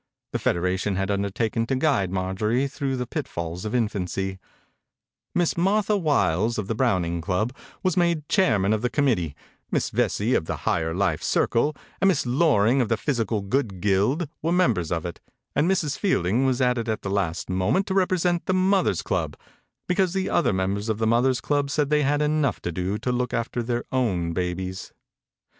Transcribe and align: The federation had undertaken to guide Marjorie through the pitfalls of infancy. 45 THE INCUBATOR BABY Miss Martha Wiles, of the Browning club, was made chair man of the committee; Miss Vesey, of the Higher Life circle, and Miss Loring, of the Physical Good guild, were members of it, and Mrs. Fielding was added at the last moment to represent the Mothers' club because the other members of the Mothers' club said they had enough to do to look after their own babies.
The 0.31 0.39
federation 0.39 0.95
had 0.95 1.11
undertaken 1.11 1.67
to 1.67 1.75
guide 1.75 2.09
Marjorie 2.11 2.67
through 2.67 2.97
the 2.97 3.05
pitfalls 3.05 3.65
of 3.65 3.75
infancy. 3.75 4.39
45 5.35 5.35
THE 5.35 5.39
INCUBATOR 5.39 5.39
BABY 5.39 5.39
Miss 5.41 5.57
Martha 5.63 5.97
Wiles, 5.97 6.57
of 6.57 6.65
the 6.67 6.73
Browning 6.73 7.21
club, 7.21 7.55
was 7.83 7.95
made 7.95 8.27
chair 8.27 8.57
man 8.57 8.73
of 8.73 8.81
the 8.81 8.89
committee; 8.89 9.35
Miss 9.69 9.91
Vesey, 9.91 10.33
of 10.33 10.45
the 10.45 10.55
Higher 10.65 10.95
Life 10.95 11.21
circle, 11.21 11.75
and 12.01 12.07
Miss 12.07 12.25
Loring, 12.25 12.81
of 12.81 12.89
the 12.89 12.97
Physical 12.97 13.41
Good 13.43 13.79
guild, 13.79 14.27
were 14.41 14.51
members 14.51 14.91
of 14.91 15.05
it, 15.05 15.21
and 15.55 15.69
Mrs. 15.69 15.99
Fielding 15.99 16.47
was 16.47 16.61
added 16.63 16.89
at 16.89 17.03
the 17.03 17.11
last 17.11 17.47
moment 17.47 17.85
to 17.85 17.93
represent 17.93 18.47
the 18.47 18.55
Mothers' 18.55 19.03
club 19.03 19.37
because 19.87 20.13
the 20.13 20.31
other 20.31 20.51
members 20.51 20.89
of 20.89 20.97
the 20.97 21.05
Mothers' 21.05 21.41
club 21.41 21.69
said 21.69 21.91
they 21.91 22.01
had 22.01 22.23
enough 22.23 22.59
to 22.61 22.71
do 22.71 22.97
to 22.97 23.11
look 23.11 23.35
after 23.35 23.61
their 23.61 23.83
own 23.91 24.33
babies. 24.33 24.91